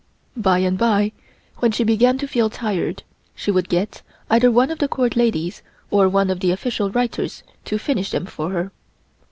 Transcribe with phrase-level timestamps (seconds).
[0.35, 1.11] By and bye,
[1.57, 3.03] when she began to feel tired,
[3.35, 7.43] she would get either one of the Court ladies or one of the official writers
[7.65, 8.71] to finish them for her.